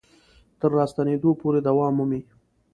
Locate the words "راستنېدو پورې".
0.77-1.59